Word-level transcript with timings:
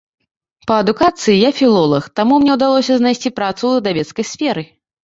Па 0.69 0.77
адукацыі 0.83 1.35
я 1.35 1.51
філолаг, 1.59 2.09
таму 2.21 2.41
мне 2.45 2.51
ўдалося 2.59 2.93
знайсці 3.03 3.37
працу 3.39 3.61
ў 3.67 3.73
выдавецкай 3.79 4.31
сферы. 4.35 4.69